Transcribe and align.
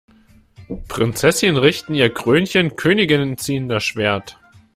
Prinzesschen 0.87 1.57
richten 1.57 1.93
ihr 1.93 2.11
Krönchen, 2.11 2.75
Königinnen 2.75 3.37
ziehen 3.37 3.69
das 3.69 3.83
Schwert! 3.83 4.35